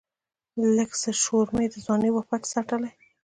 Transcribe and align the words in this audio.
لږڅه 0.75 1.11
شورمي 1.23 1.65
د 1.69 1.73
ځواني 1.85 2.09
وًپټ 2.13 2.41
ساتلی 2.53 2.91